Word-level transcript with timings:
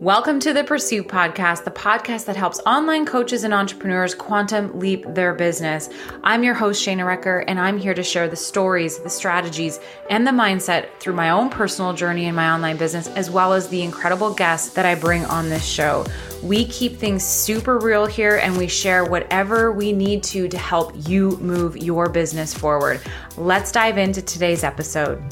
Welcome 0.00 0.40
to 0.40 0.52
the 0.52 0.64
Pursuit 0.64 1.06
Podcast, 1.06 1.62
the 1.62 1.70
podcast 1.70 2.24
that 2.24 2.34
helps 2.34 2.58
online 2.66 3.06
coaches 3.06 3.44
and 3.44 3.54
entrepreneurs 3.54 4.12
quantum 4.12 4.76
leap 4.80 5.04
their 5.06 5.32
business. 5.34 5.88
I'm 6.24 6.42
your 6.42 6.52
host, 6.52 6.84
Shana 6.84 7.04
Recker, 7.04 7.44
and 7.46 7.60
I'm 7.60 7.78
here 7.78 7.94
to 7.94 8.02
share 8.02 8.26
the 8.26 8.34
stories, 8.34 8.98
the 8.98 9.08
strategies, 9.08 9.78
and 10.10 10.26
the 10.26 10.32
mindset 10.32 10.88
through 10.98 11.14
my 11.14 11.30
own 11.30 11.48
personal 11.48 11.92
journey 11.92 12.26
in 12.26 12.34
my 12.34 12.50
online 12.50 12.76
business, 12.76 13.06
as 13.08 13.30
well 13.30 13.52
as 13.52 13.68
the 13.68 13.82
incredible 13.82 14.34
guests 14.34 14.74
that 14.74 14.84
I 14.84 14.96
bring 14.96 15.24
on 15.26 15.48
this 15.48 15.64
show. 15.64 16.04
We 16.42 16.64
keep 16.66 16.96
things 16.96 17.22
super 17.22 17.78
real 17.78 18.04
here 18.04 18.38
and 18.38 18.58
we 18.58 18.66
share 18.66 19.04
whatever 19.04 19.70
we 19.70 19.92
need 19.92 20.24
to 20.24 20.48
to 20.48 20.58
help 20.58 20.92
you 21.08 21.36
move 21.36 21.76
your 21.76 22.08
business 22.08 22.52
forward. 22.52 23.00
Let's 23.36 23.70
dive 23.70 23.96
into 23.96 24.22
today's 24.22 24.64
episode. 24.64 25.22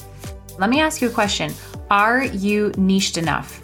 Let 0.59 0.71
me 0.71 0.81
ask 0.81 1.03
you 1.03 1.09
a 1.09 1.13
question 1.13 1.53
Are 1.91 2.23
you 2.23 2.73
niched 2.77 3.19
enough? 3.19 3.62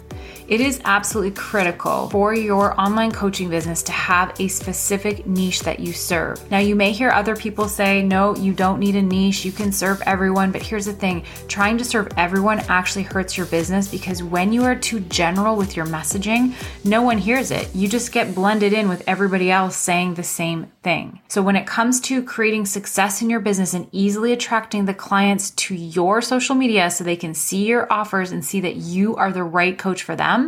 It 0.49 0.61
is 0.61 0.81
absolutely 0.83 1.29
critical 1.33 2.09
for 2.09 2.33
your 2.33 2.73
online 2.81 3.11
coaching 3.11 3.51
business 3.51 3.83
to 3.83 3.91
have 3.91 4.33
a 4.39 4.47
specific 4.47 5.27
niche 5.27 5.59
that 5.59 5.79
you 5.79 5.93
serve. 5.93 6.49
Now, 6.49 6.57
you 6.57 6.75
may 6.75 6.91
hear 6.91 7.11
other 7.11 7.35
people 7.35 7.67
say, 7.67 8.01
no, 8.01 8.35
you 8.35 8.51
don't 8.53 8.79
need 8.79 8.95
a 8.95 9.01
niche, 9.03 9.45
you 9.45 9.51
can 9.51 9.71
serve 9.71 10.01
everyone. 10.07 10.51
But 10.51 10.63
here's 10.63 10.87
the 10.87 10.93
thing 10.93 11.23
trying 11.47 11.77
to 11.77 11.85
serve 11.85 12.07
everyone 12.17 12.61
actually 12.61 13.03
hurts 13.03 13.37
your 13.37 13.45
business 13.45 13.87
because 13.87 14.23
when 14.23 14.51
you 14.51 14.63
are 14.63 14.73
too 14.73 15.01
general 15.01 15.55
with 15.55 15.77
your 15.77 15.85
messaging, 15.85 16.55
no 16.83 17.03
one 17.03 17.19
hears 17.19 17.51
it. 17.51 17.69
You 17.75 17.87
just 17.87 18.11
get 18.11 18.33
blended 18.33 18.73
in 18.73 18.89
with 18.89 19.03
everybody 19.05 19.51
else 19.51 19.77
saying 19.77 20.15
the 20.15 20.23
same 20.23 20.71
thing. 20.81 21.21
So, 21.27 21.43
when 21.43 21.57
it 21.57 21.67
comes 21.67 22.01
to 22.01 22.23
creating 22.23 22.65
success 22.65 23.21
in 23.21 23.29
your 23.29 23.39
business 23.39 23.75
and 23.75 23.87
easily 23.91 24.33
attracting 24.33 24.85
the 24.85 24.95
clients 24.95 25.51
to 25.51 25.75
your 25.75 26.23
social 26.23 26.55
media 26.55 26.89
so 26.89 27.03
they 27.03 27.15
can 27.15 27.35
see 27.35 27.67
your 27.67 27.85
offers 27.93 28.31
and 28.31 28.43
see 28.43 28.61
that 28.61 28.77
you 28.77 29.15
are 29.15 29.31
the 29.31 29.43
right 29.43 29.77
coach 29.77 30.01
for 30.01 30.15
them 30.15 30.38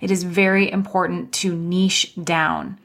it 0.00 0.10
is 0.10 0.22
very 0.22 0.70
important 0.70 1.32
to 1.34 1.54
niche 1.54 2.12
down. 2.22 2.78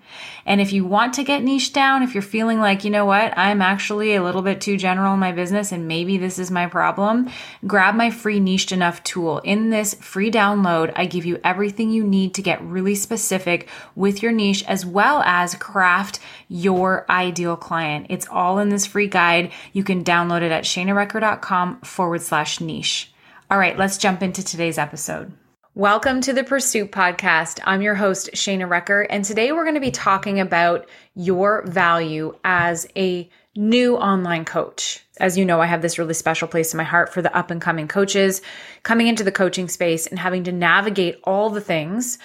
And 0.45 0.59
if 0.59 0.73
you 0.73 0.85
want 0.85 1.13
to 1.13 1.23
get 1.23 1.43
niche 1.43 1.73
down, 1.73 2.01
if 2.01 2.13
you're 2.13 2.23
feeling 2.23 2.59
like, 2.59 2.83
you 2.83 2.89
know 2.89 3.05
what, 3.05 3.37
I'm 3.37 3.61
actually 3.61 4.15
a 4.15 4.23
little 4.23 4.41
bit 4.41 4.61
too 4.61 4.77
general 4.77 5.13
in 5.13 5.19
my 5.19 5.31
business 5.31 5.71
and 5.71 5.87
maybe 5.87 6.17
this 6.17 6.39
is 6.39 6.49
my 6.49 6.65
problem, 6.65 7.29
grab 7.67 7.95
my 7.95 8.09
free 8.09 8.39
niched 8.39 8.71
enough 8.71 9.03
tool. 9.03 9.39
In 9.39 9.69
this 9.69 9.93
free 9.93 10.31
download, 10.31 10.91
I 10.95 11.05
give 11.05 11.25
you 11.25 11.39
everything 11.43 11.91
you 11.91 12.03
need 12.03 12.33
to 12.35 12.41
get 12.41 12.63
really 12.63 12.95
specific 12.95 13.69
with 13.95 14.23
your 14.23 14.31
niche 14.31 14.63
as 14.67 14.85
well 14.85 15.21
as 15.21 15.55
craft 15.55 16.19
your 16.47 17.05
ideal 17.09 17.55
client. 17.55 18.07
It's 18.09 18.27
all 18.27 18.57
in 18.59 18.69
this 18.69 18.85
free 18.85 19.07
guide. 19.07 19.51
You 19.73 19.83
can 19.83 20.03
download 20.03 20.41
it 20.41 20.51
at 20.51 20.63
shanarecker.com 20.63 21.81
forward 21.81 22.21
slash 22.21 22.59
niche. 22.59 23.13
All 23.51 23.57
right, 23.57 23.77
let's 23.77 23.97
jump 23.97 24.21
into 24.21 24.43
today's 24.43 24.77
episode. 24.77 25.31
Welcome 25.75 26.21
to 26.21 26.33
the 26.33 26.43
Pursuit 26.43 26.91
Podcast. 26.91 27.59
I'm 27.63 27.83
your 27.83 27.93
host, 27.93 28.31
Shana 28.33 28.67
Recker, 28.67 29.05
and 29.07 29.23
today 29.23 29.51
we're 29.51 29.65
going 29.65 29.75
to 29.75 29.79
be 29.79 29.91
talking 29.91 30.39
about 30.39 30.89
your 31.13 31.63
value 31.67 32.35
as 32.43 32.87
a 32.97 33.29
new 33.55 33.95
online 33.95 34.45
coach. 34.45 35.05
As 35.19 35.37
you 35.37 35.45
know, 35.45 35.61
I 35.61 35.67
have 35.67 35.83
this 35.83 35.99
really 35.99 36.15
special 36.15 36.47
place 36.47 36.73
in 36.73 36.79
my 36.79 36.83
heart 36.83 37.13
for 37.13 37.21
the 37.21 37.33
up 37.37 37.51
and 37.51 37.61
coming 37.61 37.87
coaches 37.87 38.41
coming 38.81 39.05
into 39.05 39.23
the 39.23 39.31
coaching 39.31 39.67
space 39.69 40.07
and 40.07 40.17
having 40.17 40.45
to 40.45 40.51
navigate 40.51 41.19
all 41.23 41.51
the 41.51 41.61
things 41.61 42.17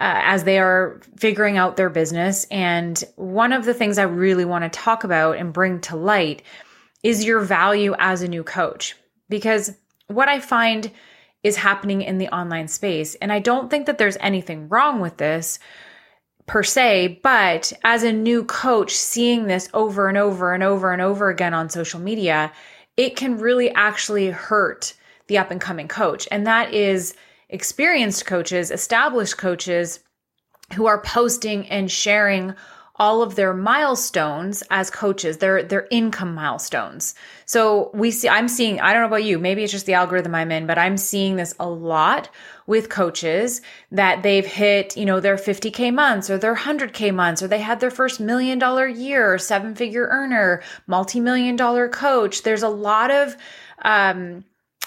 uh, 0.00 0.24
as 0.24 0.44
they 0.44 0.58
are 0.58 1.02
figuring 1.18 1.58
out 1.58 1.76
their 1.76 1.90
business. 1.90 2.46
And 2.50 3.04
one 3.16 3.52
of 3.52 3.66
the 3.66 3.74
things 3.74 3.98
I 3.98 4.04
really 4.04 4.46
want 4.46 4.64
to 4.64 4.70
talk 4.70 5.04
about 5.04 5.36
and 5.36 5.52
bring 5.52 5.82
to 5.82 5.96
light 5.96 6.42
is 7.02 7.24
your 7.26 7.40
value 7.40 7.94
as 7.98 8.22
a 8.22 8.28
new 8.28 8.42
coach. 8.42 8.96
Because 9.28 9.76
what 10.08 10.30
I 10.30 10.40
find 10.40 10.90
is 11.46 11.56
happening 11.56 12.02
in 12.02 12.18
the 12.18 12.28
online 12.28 12.66
space. 12.66 13.14
And 13.16 13.32
I 13.32 13.38
don't 13.38 13.70
think 13.70 13.86
that 13.86 13.98
there's 13.98 14.16
anything 14.18 14.68
wrong 14.68 15.00
with 15.00 15.16
this 15.16 15.60
per 16.46 16.64
se, 16.64 17.20
but 17.22 17.72
as 17.84 18.02
a 18.02 18.12
new 18.12 18.44
coach, 18.44 18.92
seeing 18.92 19.46
this 19.46 19.68
over 19.72 20.08
and 20.08 20.18
over 20.18 20.52
and 20.52 20.62
over 20.62 20.92
and 20.92 21.00
over 21.00 21.28
again 21.30 21.54
on 21.54 21.70
social 21.70 22.00
media, 22.00 22.52
it 22.96 23.14
can 23.14 23.38
really 23.38 23.70
actually 23.70 24.30
hurt 24.30 24.94
the 25.28 25.38
up 25.38 25.52
and 25.52 25.60
coming 25.60 25.86
coach. 25.86 26.26
And 26.32 26.46
that 26.46 26.74
is 26.74 27.14
experienced 27.48 28.26
coaches, 28.26 28.72
established 28.72 29.38
coaches 29.38 30.00
who 30.74 30.86
are 30.86 31.00
posting 31.00 31.68
and 31.68 31.90
sharing 31.90 32.54
all 32.98 33.22
of 33.22 33.34
their 33.34 33.52
milestones 33.52 34.62
as 34.70 34.90
coaches, 34.90 35.38
their 35.38 35.62
their 35.62 35.86
income 35.90 36.34
milestones. 36.34 37.14
So 37.44 37.90
we 37.92 38.10
see 38.10 38.28
I'm 38.28 38.48
seeing 38.48 38.80
I 38.80 38.92
don't 38.92 39.02
know 39.02 39.08
about 39.08 39.24
you, 39.24 39.38
maybe 39.38 39.62
it's 39.62 39.72
just 39.72 39.86
the 39.86 39.94
algorithm 39.94 40.34
I'm 40.34 40.50
in, 40.50 40.66
but 40.66 40.78
I'm 40.78 40.96
seeing 40.96 41.36
this 41.36 41.54
a 41.60 41.68
lot 41.68 42.30
with 42.66 42.88
coaches 42.88 43.60
that 43.92 44.22
they've 44.22 44.46
hit, 44.46 44.96
you 44.96 45.04
know, 45.04 45.20
their 45.20 45.36
50k 45.36 45.92
months 45.92 46.30
or 46.30 46.38
their 46.38 46.56
100k 46.56 47.14
months 47.14 47.42
or 47.42 47.48
they 47.48 47.60
had 47.60 47.80
their 47.80 47.90
first 47.90 48.18
million 48.18 48.58
dollar 48.58 48.88
year, 48.88 49.38
seven 49.38 49.74
figure 49.74 50.08
earner, 50.10 50.62
multi-million 50.86 51.56
dollar 51.56 51.88
coach. 51.88 52.42
There's 52.42 52.62
a 52.62 52.68
lot 52.68 53.10
of 53.10 53.36
um 53.82 54.44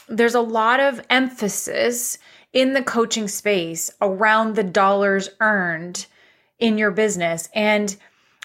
there's 0.08 0.36
a 0.36 0.42
lot 0.42 0.80
of 0.80 1.00
emphasis 1.12 2.18
in 2.52 2.74
the 2.74 2.81
coaching 2.81 3.28
space 3.28 3.92
around 4.02 4.56
the 4.56 4.64
dollars 4.64 5.30
earned 5.40 6.08
in 6.59 6.78
your 6.78 6.92
business. 6.92 7.50
And 7.53 7.96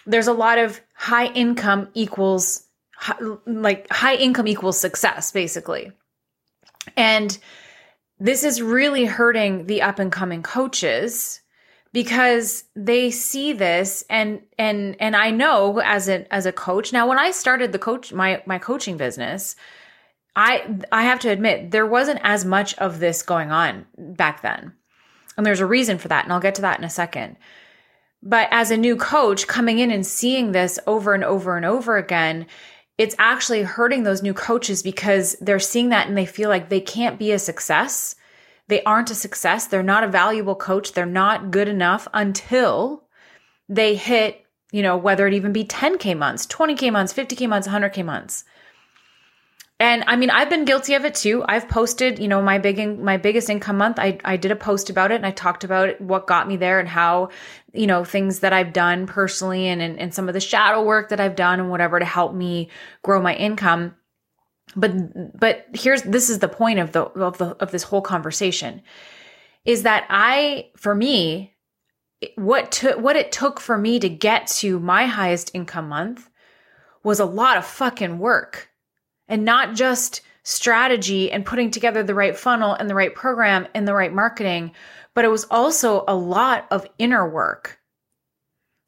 there's 0.07 0.29
a 0.29 0.33
lot 0.33 0.59
of 0.59 0.81
high 0.95 1.27
income 1.27 1.89
equals 1.95 2.65
like 3.47 3.91
high 3.91 4.15
income 4.15 4.49
equals 4.49 4.79
success, 4.79 5.33
basically. 5.33 5.93
And 6.97 7.37
this 8.19 8.45
is 8.45 8.63
really 8.63 9.05
hurting 9.05 9.67
the 9.67 9.83
up 9.83 9.99
and 9.99 10.13
coming 10.13 10.43
coaches 10.43 11.41
because 11.93 12.65
they 12.75 13.11
see 13.11 13.53
this 13.53 14.05
and 14.11 14.43
and 14.59 14.97
and 14.99 15.15
I 15.15 15.31
know 15.31 15.81
as 15.81 16.09
a 16.09 16.33
as 16.35 16.45
a 16.45 16.53
coach 16.53 16.93
now 16.93 17.09
when 17.09 17.19
I 17.19 17.31
started 17.31 17.73
the 17.73 17.79
coach 17.79 18.13
my 18.13 18.43
my 18.47 18.59
coaching 18.59 18.97
business 18.97 19.55
I 20.35 20.81
I 20.91 21.05
have 21.05 21.21
to 21.21 21.31
admit 21.31 21.71
there 21.71 21.87
wasn't 21.87 22.21
as 22.25 22.45
much 22.45 22.75
of 22.79 22.99
this 22.99 23.23
going 23.23 23.53
on 23.53 23.87
back 23.97 24.43
then. 24.43 24.73
And 25.37 25.47
there's 25.47 25.61
a 25.61 25.67
reason 25.67 25.99
for 25.99 26.09
that 26.09 26.25
and 26.25 26.33
I'll 26.33 26.41
get 26.41 26.57
to 26.57 26.63
that 26.63 26.79
in 26.79 26.85
a 26.85 26.91
second. 26.91 27.37
But 28.27 28.49
as 28.51 28.71
a 28.71 28.77
new 28.79 28.97
coach 28.97 29.47
coming 29.47 29.79
in 29.79 29.91
and 29.91 30.05
seeing 30.05 30.53
this 30.53 30.79
over 30.87 31.12
and 31.12 31.23
over 31.23 31.57
and 31.57 31.67
over 31.67 31.99
again, 31.99 32.47
it's 32.97 33.15
actually 33.19 33.62
hurting 33.62 34.03
those 34.03 34.23
new 34.23 34.33
coaches 34.33 34.83
because 34.83 35.37
they're 35.43 35.61
seeing 35.61 35.91
that 35.91 36.09
and 36.09 36.17
they 36.17 36.25
feel 36.25 36.49
like 36.49 36.71
they 36.71 36.81
can't 36.81 37.19
be 37.19 37.33
a 37.33 37.39
success. 37.39 38.17
They 38.69 38.83
aren't 38.85 39.11
a 39.11 39.15
success. 39.15 39.67
They're 39.67 39.83
not 39.83 40.05
a 40.05 40.09
valuable 40.09 40.55
coach. 40.55 40.93
They're 40.93 41.05
not 41.05 41.51
good 41.51 41.69
enough 41.69 42.09
until 42.15 43.05
they 43.69 43.95
hit, 43.95 44.43
you 44.73 44.81
know, 44.81 44.97
whether 44.97 45.27
it 45.27 45.35
even 45.35 45.53
be 45.53 45.65
10K 45.65 46.17
months, 46.17 46.47
20K 46.47 46.91
months, 46.91 47.12
50K 47.12 47.47
months, 47.47 47.69
100K 47.69 48.05
months. 48.05 48.45
And 49.84 50.03
I 50.06 50.17
mean, 50.17 50.31
I've 50.31 50.49
been 50.49 50.65
guilty 50.65 50.95
of 50.95 51.05
it 51.05 51.15
too. 51.15 51.45
I've 51.47 51.69
posted, 51.69 52.19
you 52.19 52.27
know, 52.27 52.41
my 52.41 52.56
big, 52.56 52.78
in, 52.78 53.05
my 53.05 53.19
biggest 53.19 53.50
income 53.50 53.77
month. 53.77 53.99
I, 53.99 54.19
I 54.25 54.39
did 54.39 54.50
a 54.50 54.56
post 54.56 54.89
about 54.89 55.12
it 55.12 55.17
and 55.17 55.27
I 55.27 55.31
talked 55.31 55.62
about 55.62 56.00
what 56.00 56.27
got 56.27 56.49
me 56.49 56.56
there 56.56 56.81
and 56.81 56.89
how, 56.89 57.28
you 57.75 57.87
know, 57.87 58.03
things 58.03 58.39
that 58.39 58.55
I've 58.55 58.73
done 58.73 59.06
personally 59.06 59.69
and, 59.69 59.83
and, 59.83 59.99
and 60.00 60.15
some 60.15 60.27
of 60.27 60.33
the 60.33 60.41
shadow 60.41 60.83
work 60.83 61.11
that 61.11 61.21
I've 61.21 61.37
done 61.37 61.61
and 61.61 61.69
whatever 61.69 61.99
to 61.99 62.05
help 62.06 62.33
me 62.33 62.71
grow 63.03 63.21
my 63.21 63.34
income. 63.34 63.94
But, 64.75 65.39
but 65.39 65.67
here's, 65.75 66.00
this 66.00 66.31
is 66.31 66.39
the 66.39 66.49
point 66.49 66.78
of 66.78 66.93
the, 66.93 67.03
of 67.03 67.37
the, 67.37 67.49
of 67.56 67.71
this 67.71 67.83
whole 67.83 68.00
conversation 68.00 68.81
is 69.67 69.83
that 69.83 70.06
I, 70.09 70.71
for 70.78 70.94
me, 70.94 71.53
what 72.37 72.73
took, 72.73 72.99
what 72.99 73.17
it 73.17 73.33
took 73.33 73.61
for 73.61 73.77
me 73.77 74.00
to 74.00 74.09
get 74.09 74.47
to 74.47 74.81
my 74.81 75.05
highest 75.05 75.50
income 75.53 75.91
month 75.91 76.31
was 77.03 77.21
a 77.21 77.27
lot 77.27 77.59
of 77.59 77.67
fucking 77.67 78.19
work 78.19 78.71
and 79.29 79.45
not 79.45 79.75
just 79.75 80.23
strategy 80.43 81.33
and 81.33 81.47
putting 81.47 81.71
together 81.71 82.03
the 82.03 82.15
right 82.15 82.37
funnel 82.37 82.75
and 82.75 82.89
the 82.89 82.95
right 82.95 83.15
program 83.15 83.67
and 83.75 83.89
the 83.89 83.95
right 83.95 84.12
marketing, 84.12 84.73
but 85.15 85.25
it 85.25 85.31
was 85.31 85.45
also 85.51 86.05
a 86.07 86.15
lot 86.15 86.67
of 86.71 86.87
inner 86.99 87.29
work. 87.29 87.79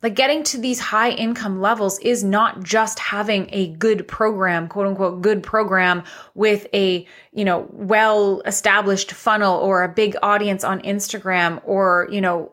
Like 0.02 0.14
getting 0.14 0.42
to 0.44 0.58
these 0.58 0.78
high 0.78 1.10
income 1.10 1.60
levels 1.62 1.98
is 2.00 2.22
not 2.22 2.62
just 2.62 2.98
having 2.98 3.48
a 3.50 3.68
good 3.68 4.06
program, 4.06 4.68
quote 4.68 4.86
unquote, 4.86 5.22
good 5.22 5.42
program 5.42 6.04
with 6.34 6.66
a, 6.74 7.06
you 7.32 7.44
know, 7.46 7.66
well 7.72 8.42
established 8.44 9.12
funnel 9.12 9.56
or 9.56 9.82
a 9.82 9.88
big 9.88 10.14
audience 10.22 10.64
on 10.64 10.82
Instagram 10.82 11.62
or, 11.64 12.08
you 12.10 12.20
know, 12.20 12.52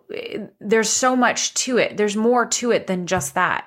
there's 0.61 0.89
so 0.89 1.17
much 1.17 1.53
to 1.55 1.77
it. 1.77 1.97
There's 1.97 2.15
more 2.15 2.45
to 2.45 2.71
it 2.71 2.87
than 2.87 3.07
just 3.07 3.35
that. 3.35 3.65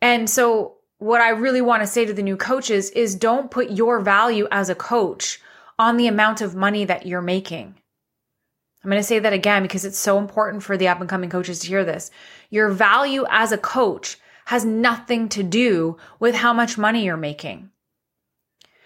And 0.00 0.30
so 0.30 0.76
what 1.00 1.20
I 1.20 1.30
really 1.30 1.62
want 1.62 1.82
to 1.82 1.86
say 1.86 2.04
to 2.04 2.12
the 2.12 2.22
new 2.22 2.36
coaches 2.36 2.90
is 2.90 3.14
don't 3.14 3.50
put 3.50 3.70
your 3.70 4.00
value 4.00 4.46
as 4.50 4.68
a 4.68 4.74
coach 4.74 5.40
on 5.78 5.96
the 5.96 6.06
amount 6.06 6.42
of 6.42 6.54
money 6.54 6.84
that 6.84 7.06
you're 7.06 7.22
making. 7.22 7.74
I'm 8.84 8.90
going 8.90 9.00
to 9.00 9.06
say 9.06 9.18
that 9.18 9.32
again 9.32 9.62
because 9.62 9.84
it's 9.84 9.98
so 9.98 10.18
important 10.18 10.62
for 10.62 10.76
the 10.76 10.88
up 10.88 11.00
and 11.00 11.08
coming 11.08 11.30
coaches 11.30 11.60
to 11.60 11.68
hear 11.68 11.84
this. 11.84 12.10
Your 12.50 12.68
value 12.68 13.24
as 13.30 13.50
a 13.50 13.58
coach 13.58 14.18
has 14.44 14.64
nothing 14.64 15.28
to 15.30 15.42
do 15.42 15.96
with 16.18 16.34
how 16.34 16.52
much 16.52 16.76
money 16.76 17.04
you're 17.04 17.16
making. 17.16 17.70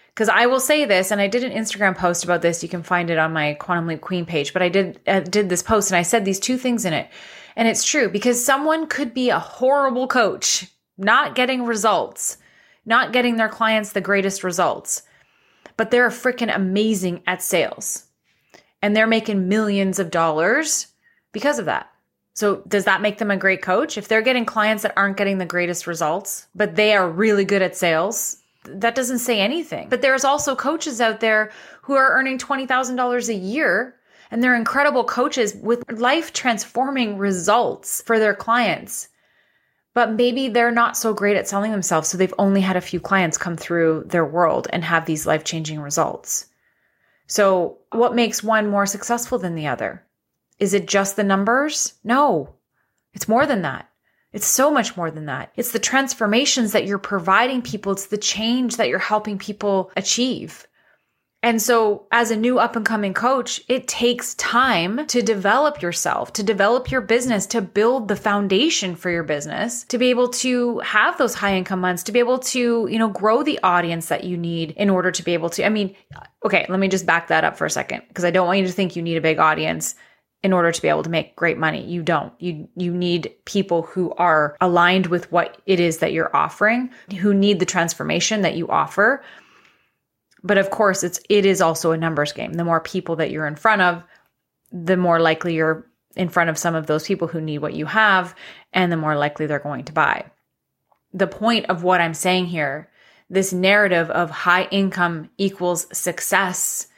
Because 0.07 0.29
I 0.29 0.45
will 0.45 0.61
say 0.61 0.85
this, 0.85 1.11
and 1.11 1.19
I 1.19 1.27
did 1.27 1.43
an 1.43 1.51
Instagram 1.51 1.97
post 1.97 2.23
about 2.23 2.41
this. 2.41 2.63
You 2.63 2.69
can 2.69 2.83
find 2.83 3.09
it 3.09 3.17
on 3.17 3.33
my 3.33 3.55
Quantum 3.55 3.87
Leap 3.87 3.99
Queen 3.99 4.25
page. 4.25 4.53
But 4.53 4.61
I 4.61 4.69
did 4.69 5.01
uh, 5.05 5.19
did 5.19 5.49
this 5.49 5.63
post, 5.63 5.91
and 5.91 5.97
I 5.97 6.03
said 6.03 6.23
these 6.23 6.39
two 6.39 6.57
things 6.57 6.85
in 6.85 6.93
it, 6.93 7.09
and 7.57 7.67
it's 7.67 7.83
true 7.83 8.07
because 8.07 8.43
someone 8.43 8.87
could 8.87 9.13
be 9.13 9.29
a 9.29 9.39
horrible 9.39 10.07
coach, 10.07 10.67
not 10.97 11.35
getting 11.35 11.65
results, 11.65 12.37
not 12.85 13.13
getting 13.13 13.37
their 13.37 13.49
clients 13.49 13.91
the 13.91 14.01
greatest 14.01 14.43
results, 14.43 15.03
but 15.77 15.91
they're 15.91 16.09
freaking 16.09 16.53
amazing 16.53 17.21
at 17.27 17.41
sales, 17.41 18.05
and 18.81 18.95
they're 18.95 19.07
making 19.07 19.47
millions 19.47 19.99
of 19.99 20.11
dollars 20.11 20.87
because 21.31 21.59
of 21.59 21.65
that. 21.65 21.89
So 22.33 22.61
does 22.67 22.83
that 22.83 23.01
make 23.01 23.17
them 23.17 23.31
a 23.31 23.37
great 23.37 23.61
coach? 23.61 23.97
If 23.97 24.07
they're 24.07 24.21
getting 24.21 24.45
clients 24.45 24.83
that 24.83 24.93
aren't 24.97 25.17
getting 25.17 25.37
the 25.37 25.45
greatest 25.45 25.87
results, 25.87 26.47
but 26.53 26.75
they 26.75 26.93
are 26.93 27.09
really 27.09 27.45
good 27.45 27.61
at 27.61 27.77
sales, 27.77 28.37
that 28.65 28.95
doesn't 28.95 29.19
say 29.19 29.39
anything. 29.39 29.87
But 29.89 30.01
there's 30.01 30.25
also 30.25 30.55
coaches 30.55 30.99
out 30.99 31.21
there 31.21 31.51
who 31.81 31.93
are 31.93 32.11
earning 32.11 32.37
$20,000 32.37 33.29
a 33.29 33.33
year 33.33 33.95
and 34.31 34.43
they're 34.43 34.55
incredible 34.55 35.03
coaches 35.03 35.55
with 35.55 35.89
life 35.91 36.33
transforming 36.33 37.17
results 37.17 38.01
for 38.01 38.19
their 38.19 38.33
clients. 38.33 39.07
But 39.95 40.11
maybe 40.11 40.49
they're 40.49 40.71
not 40.71 40.95
so 40.95 41.13
great 41.13 41.37
at 41.37 41.47
selling 41.47 41.71
themselves. 41.71 42.09
So 42.09 42.17
they've 42.17 42.33
only 42.37 42.61
had 42.61 42.75
a 42.75 42.81
few 42.81 42.99
clients 42.99 43.37
come 43.37 43.57
through 43.57 44.03
their 44.05 44.25
world 44.25 44.67
and 44.71 44.83
have 44.83 45.05
these 45.05 45.25
life 45.25 45.43
changing 45.43 45.79
results. 45.79 46.45
So, 47.27 47.79
what 47.91 48.13
makes 48.13 48.43
one 48.43 48.69
more 48.69 48.85
successful 48.85 49.39
than 49.39 49.55
the 49.55 49.65
other? 49.65 50.03
Is 50.59 50.75
it 50.75 50.87
just 50.87 51.15
the 51.15 51.23
numbers? 51.23 51.93
No, 52.03 52.53
it's 53.13 53.27
more 53.27 53.47
than 53.47 53.63
that. 53.63 53.89
It's 54.31 54.45
so 54.45 54.69
much 54.69 54.95
more 54.97 55.09
than 55.09 55.25
that. 55.25 55.51
It's 55.55 55.71
the 55.71 55.79
transformations 55.79 56.73
that 56.73 56.85
you're 56.85 56.99
providing 56.99 57.61
people, 57.61 57.93
it's 57.93 58.07
the 58.07 58.17
change 58.17 58.75
that 58.75 58.89
you're 58.89 58.99
helping 58.99 59.37
people 59.37 59.91
achieve. 59.95 60.67
And 61.45 61.61
so, 61.61 62.07
as 62.11 62.31
a 62.31 62.35
new 62.35 62.57
up 62.57 62.75
and 62.75 62.83
coming 62.83 63.13
coach, 63.13 63.61
it 63.67 63.87
takes 63.87 64.33
time 64.33 65.05
to 65.05 65.21
develop 65.21 65.79
yourself, 65.79 66.33
to 66.33 66.41
develop 66.41 66.89
your 66.89 67.01
business, 67.01 67.45
to 67.47 67.61
build 67.61 68.07
the 68.07 68.15
foundation 68.15 68.95
for 68.95 69.11
your 69.11 69.21
business, 69.21 69.83
to 69.89 69.99
be 69.99 70.09
able 70.09 70.29
to 70.29 70.79
have 70.79 71.19
those 71.19 71.35
high 71.35 71.55
income 71.55 71.81
months, 71.81 72.01
to 72.01 72.11
be 72.11 72.17
able 72.17 72.39
to, 72.39 72.87
you 72.89 72.97
know, 72.97 73.09
grow 73.09 73.43
the 73.43 73.59
audience 73.61 74.07
that 74.07 74.23
you 74.23 74.37
need 74.37 74.71
in 74.71 74.89
order 74.89 75.11
to 75.11 75.21
be 75.21 75.35
able 75.35 75.51
to. 75.51 75.63
I 75.63 75.69
mean, 75.69 75.95
okay, 76.43 76.65
let 76.67 76.79
me 76.79 76.87
just 76.87 77.05
back 77.05 77.27
that 77.27 77.43
up 77.43 77.57
for 77.57 77.65
a 77.67 77.69
second 77.69 78.01
because 78.07 78.25
I 78.25 78.31
don't 78.31 78.47
want 78.47 78.57
you 78.57 78.65
to 78.65 78.73
think 78.73 78.95
you 78.95 79.03
need 79.03 79.17
a 79.17 79.21
big 79.21 79.37
audience 79.37 79.93
in 80.41 80.51
order 80.51 80.71
to 80.71 80.81
be 80.81 80.87
able 80.87 81.03
to 81.03 81.11
make 81.11 81.35
great 81.35 81.59
money. 81.59 81.85
You 81.85 82.01
don't. 82.01 82.33
You 82.39 82.67
you 82.75 82.91
need 82.91 83.35
people 83.45 83.83
who 83.83 84.13
are 84.13 84.57
aligned 84.61 85.07
with 85.07 85.31
what 85.31 85.61
it 85.67 85.79
is 85.79 85.99
that 85.99 86.11
you're 86.11 86.35
offering, 86.35 86.89
who 87.19 87.35
need 87.35 87.59
the 87.59 87.65
transformation 87.67 88.41
that 88.41 88.55
you 88.55 88.67
offer. 88.67 89.23
But 90.45 90.59
of 90.59 90.69
course, 90.69 91.03
it's 91.03 91.19
it 91.27 91.43
is 91.43 91.59
also 91.59 91.91
a 91.91 91.97
numbers 91.97 92.31
game. 92.31 92.53
The 92.53 92.63
more 92.63 92.79
people 92.79 93.15
that 93.15 93.31
you're 93.31 93.47
in 93.47 93.55
front 93.55 93.81
of, 93.81 94.03
the 94.71 94.95
more 94.95 95.19
likely 95.19 95.55
you're 95.55 95.87
in 96.15 96.29
front 96.29 96.51
of 96.51 96.57
some 96.57 96.75
of 96.75 96.85
those 96.85 97.07
people 97.07 97.27
who 97.27 97.41
need 97.41 97.57
what 97.57 97.73
you 97.73 97.87
have 97.87 98.35
and 98.71 98.91
the 98.91 98.97
more 98.97 99.17
likely 99.17 99.47
they're 99.47 99.57
going 99.57 99.85
to 99.85 99.91
buy. 99.91 100.23
The 101.13 101.25
point 101.25 101.65
of 101.65 101.83
what 101.83 101.99
I'm 101.99 102.13
saying 102.13 102.45
here, 102.45 102.91
this 103.27 103.51
narrative 103.51 104.11
of 104.11 104.29
high 104.29 104.65
income 104.65 105.31
equals 105.39 105.87
success 105.97 106.89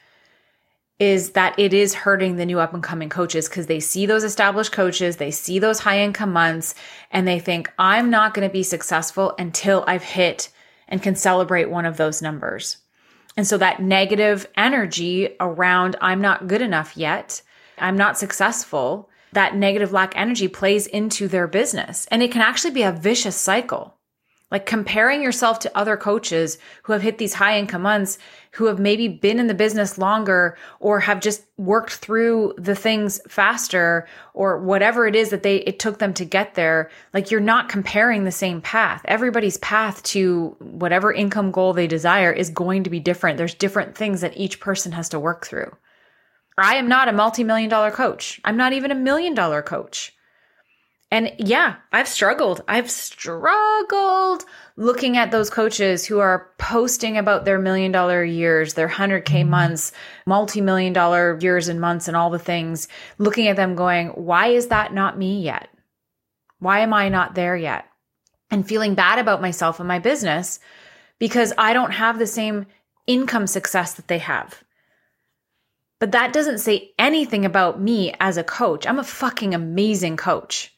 is 0.99 1.31
that 1.31 1.57
it 1.57 1.73
is 1.73 1.93
hurting 1.93 2.35
the 2.35 2.45
new 2.45 2.59
up 2.59 2.73
and 2.73 2.83
coming 2.83 3.07
coaches 3.07 3.47
because 3.47 3.67
they 3.67 3.79
see 3.79 4.05
those 4.05 4.25
established 4.25 4.73
coaches, 4.73 5.15
they 5.17 5.31
see 5.31 5.57
those 5.57 5.79
high 5.79 6.01
income 6.01 6.33
months, 6.33 6.75
and 7.11 7.25
they 7.25 7.39
think, 7.39 7.71
I'm 7.79 8.09
not 8.09 8.33
going 8.33 8.47
to 8.47 8.51
be 8.51 8.63
successful 8.63 9.33
until 9.39 9.85
I've 9.87 10.03
hit 10.03 10.49
and 10.89 11.01
can 11.01 11.15
celebrate 11.15 11.69
one 11.69 11.85
of 11.85 11.95
those 11.95 12.21
numbers. 12.21 12.77
And 13.37 13.47
so 13.47 13.57
that 13.59 13.81
negative 13.81 14.47
energy 14.57 15.35
around, 15.39 15.95
I'm 16.01 16.19
not 16.19 16.47
good 16.47 16.61
enough 16.61 16.97
yet, 16.97 17.41
I'm 17.77 17.95
not 17.95 18.17
successful, 18.17 19.09
that 19.31 19.55
negative 19.55 19.91
lack 19.91 20.17
energy 20.17 20.47
plays 20.47 20.87
into 20.87 21.27
their 21.27 21.47
business. 21.47 22.07
And 22.09 22.23
it 22.23 22.31
can 22.31 22.41
actually 22.41 22.71
be 22.71 22.81
a 22.81 22.91
vicious 22.91 23.35
cycle. 23.35 23.93
Like 24.49 24.65
comparing 24.65 25.21
yourself 25.21 25.59
to 25.59 25.77
other 25.77 25.97
coaches 25.97 26.57
who 26.83 26.93
have 26.93 27.01
hit 27.01 27.17
these 27.17 27.33
high 27.33 27.59
income 27.59 27.81
months, 27.81 28.17
who 28.51 28.65
have 28.65 28.79
maybe 28.79 29.09
been 29.09 29.39
in 29.39 29.47
the 29.47 29.53
business 29.53 29.97
longer 29.97 30.57
or 30.79 31.01
have 31.01 31.19
just 31.19 31.43
worked 31.57 31.95
through 31.95 32.53
the 32.57 32.75
things 32.75 33.19
faster 33.27 34.07
or 34.33 34.57
whatever 34.59 35.05
it 35.05 35.17
is 35.17 35.31
that 35.31 35.43
they 35.43 35.57
it 35.57 35.79
took 35.79 35.99
them 35.99 36.13
to 36.13 36.23
get 36.23 36.55
there. 36.55 36.89
Like 37.13 37.29
you're 37.29 37.41
not 37.41 37.67
comparing 37.67 38.23
the 38.23 38.31
same 38.31 38.61
path. 38.61 39.01
Everybody's 39.03 39.57
path 39.57 40.01
to 40.03 40.55
whatever 40.59 41.11
income 41.11 41.51
goal 41.51 41.73
they 41.73 41.87
desire 41.87 42.31
is 42.31 42.49
going 42.49 42.85
to 42.85 42.89
be 42.89 43.01
different. 43.01 43.37
There's 43.37 43.53
different 43.53 43.95
things 43.95 44.21
that 44.21 44.37
each 44.37 44.61
person 44.61 44.93
has 44.93 45.09
to 45.09 45.19
work 45.19 45.45
through. 45.45 45.75
I 46.57 46.75
am 46.75 46.87
not 46.87 47.09
a 47.09 47.13
multi-million 47.13 47.69
dollar 47.69 47.91
coach. 47.91 48.39
I'm 48.45 48.57
not 48.57 48.71
even 48.71 48.91
a 48.91 48.95
million 48.95 49.35
dollar 49.35 49.61
coach. 49.61 50.13
And 51.09 51.31
yeah, 51.39 51.77
I've 51.93 52.07
struggled. 52.07 52.63
I've 52.67 52.91
struggled 52.91 54.43
looking 54.75 55.15
at 55.15 55.31
those 55.31 55.49
coaches 55.49 56.05
who 56.05 56.19
are 56.19 56.51
posting 56.57 57.17
about 57.17 57.45
their 57.45 57.59
million 57.59 57.93
dollar 57.93 58.23
years, 58.23 58.73
their 58.73 58.89
100K 58.89 59.23
mm-hmm. 59.23 59.49
months, 59.49 59.93
multi 60.25 60.59
million 60.59 60.91
dollar 60.91 61.37
years 61.39 61.69
and 61.69 61.79
months, 61.79 62.07
and 62.07 62.17
all 62.17 62.29
the 62.29 62.39
things, 62.39 62.89
looking 63.17 63.47
at 63.47 63.55
them 63.55 63.75
going, 63.75 64.09
why 64.09 64.47
is 64.47 64.67
that 64.67 64.93
not 64.93 65.17
me 65.17 65.41
yet? 65.41 65.69
Why 66.59 66.79
am 66.79 66.93
I 66.93 67.07
not 67.07 67.35
there 67.35 67.55
yet? 67.55 67.85
And 68.51 68.67
feeling 68.67 68.93
bad 68.93 69.19
about 69.19 69.41
myself 69.41 69.79
and 69.79 69.87
my 69.87 69.99
business 69.99 70.59
because 71.19 71.53
I 71.57 71.73
don't 71.73 71.91
have 71.91 72.19
the 72.19 72.27
same 72.27 72.65
income 73.07 73.47
success 73.47 73.93
that 73.93 74.07
they 74.07 74.19
have. 74.19 74.61
But 75.99 76.11
that 76.11 76.33
doesn't 76.33 76.59
say 76.59 76.91
anything 76.99 77.45
about 77.45 77.81
me 77.81 78.13
as 78.19 78.37
a 78.37 78.43
coach. 78.43 78.85
I'm 78.85 78.99
a 78.99 79.03
fucking 79.03 79.55
amazing 79.55 80.17
coach. 80.17 80.73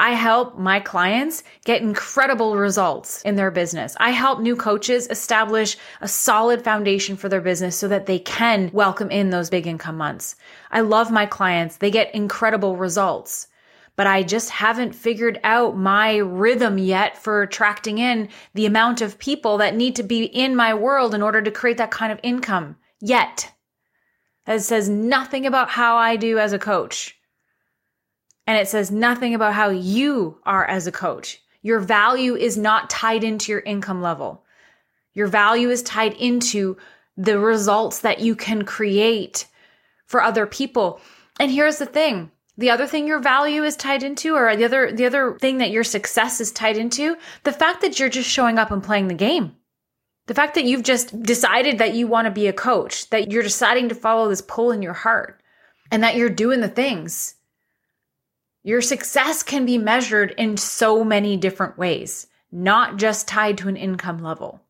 I 0.00 0.12
help 0.12 0.56
my 0.56 0.78
clients 0.78 1.42
get 1.64 1.82
incredible 1.82 2.56
results 2.56 3.20
in 3.22 3.34
their 3.34 3.50
business. 3.50 3.96
I 3.98 4.10
help 4.10 4.38
new 4.38 4.54
coaches 4.54 5.08
establish 5.10 5.76
a 6.00 6.06
solid 6.06 6.62
foundation 6.62 7.16
for 7.16 7.28
their 7.28 7.40
business 7.40 7.76
so 7.76 7.88
that 7.88 8.06
they 8.06 8.20
can 8.20 8.70
welcome 8.72 9.10
in 9.10 9.30
those 9.30 9.50
big 9.50 9.66
income 9.66 9.96
months. 9.96 10.36
I 10.70 10.80
love 10.82 11.10
my 11.10 11.26
clients. 11.26 11.78
They 11.78 11.90
get 11.90 12.14
incredible 12.14 12.76
results. 12.76 13.48
But 13.96 14.06
I 14.06 14.22
just 14.22 14.50
haven't 14.50 14.94
figured 14.94 15.40
out 15.42 15.76
my 15.76 16.18
rhythm 16.18 16.78
yet 16.78 17.18
for 17.18 17.42
attracting 17.42 17.98
in 17.98 18.28
the 18.54 18.66
amount 18.66 19.00
of 19.00 19.18
people 19.18 19.58
that 19.58 19.74
need 19.74 19.96
to 19.96 20.04
be 20.04 20.22
in 20.22 20.54
my 20.54 20.74
world 20.74 21.12
in 21.12 21.22
order 21.22 21.42
to 21.42 21.50
create 21.50 21.78
that 21.78 21.90
kind 21.90 22.12
of 22.12 22.20
income 22.22 22.76
yet. 23.00 23.52
That 24.46 24.62
says 24.62 24.88
nothing 24.88 25.44
about 25.44 25.70
how 25.70 25.96
I 25.96 26.14
do 26.14 26.38
as 26.38 26.52
a 26.52 26.58
coach. 26.60 27.17
And 28.48 28.56
it 28.56 28.66
says 28.66 28.90
nothing 28.90 29.34
about 29.34 29.52
how 29.52 29.68
you 29.68 30.38
are 30.46 30.64
as 30.64 30.86
a 30.86 30.92
coach. 30.92 31.42
Your 31.60 31.80
value 31.80 32.34
is 32.34 32.56
not 32.56 32.88
tied 32.88 33.22
into 33.22 33.52
your 33.52 33.60
income 33.60 34.00
level. 34.00 34.42
Your 35.12 35.26
value 35.26 35.68
is 35.68 35.82
tied 35.82 36.14
into 36.14 36.78
the 37.18 37.38
results 37.38 37.98
that 37.98 38.20
you 38.20 38.34
can 38.34 38.64
create 38.64 39.46
for 40.06 40.22
other 40.22 40.46
people. 40.46 40.98
And 41.38 41.52
here's 41.52 41.76
the 41.76 41.84
thing. 41.84 42.30
The 42.56 42.70
other 42.70 42.86
thing 42.86 43.06
your 43.06 43.18
value 43.18 43.64
is 43.64 43.76
tied 43.76 44.02
into, 44.02 44.34
or 44.34 44.56
the 44.56 44.64
other, 44.64 44.92
the 44.92 45.04
other 45.04 45.36
thing 45.38 45.58
that 45.58 45.70
your 45.70 45.84
success 45.84 46.40
is 46.40 46.50
tied 46.50 46.78
into, 46.78 47.18
the 47.44 47.52
fact 47.52 47.82
that 47.82 48.00
you're 48.00 48.08
just 48.08 48.30
showing 48.30 48.58
up 48.58 48.70
and 48.70 48.82
playing 48.82 49.08
the 49.08 49.14
game. 49.14 49.56
The 50.26 50.34
fact 50.34 50.54
that 50.54 50.64
you've 50.64 50.84
just 50.84 51.22
decided 51.22 51.78
that 51.78 51.94
you 51.94 52.06
want 52.06 52.24
to 52.24 52.30
be 52.30 52.46
a 52.46 52.54
coach, 52.54 53.10
that 53.10 53.30
you're 53.30 53.42
deciding 53.42 53.90
to 53.90 53.94
follow 53.94 54.26
this 54.26 54.40
pull 54.40 54.72
in 54.72 54.80
your 54.80 54.94
heart, 54.94 55.42
and 55.90 56.02
that 56.02 56.16
you're 56.16 56.30
doing 56.30 56.62
the 56.62 56.68
things 56.68 57.34
your 58.68 58.82
success 58.82 59.42
can 59.42 59.64
be 59.64 59.78
measured 59.78 60.34
in 60.36 60.58
so 60.58 61.02
many 61.02 61.38
different 61.38 61.78
ways, 61.78 62.26
not 62.52 62.98
just 62.98 63.26
tied 63.26 63.56
to 63.56 63.66
an 63.66 63.78
income 63.78 64.22
level. 64.22 64.60